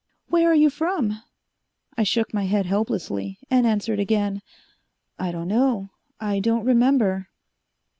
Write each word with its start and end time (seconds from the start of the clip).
"Where 0.29 0.49
are 0.49 0.55
you 0.55 0.71
from?" 0.71 1.21
I 1.95 2.01
shook 2.01 2.33
my 2.33 2.45
head 2.45 2.65
helplessly, 2.65 3.37
and 3.51 3.67
answered 3.67 3.99
again, 3.99 4.41
"I 5.19 5.31
don't 5.31 5.47
know 5.47 5.91
I 6.19 6.39
don't 6.39 6.65
remember." 6.65 7.27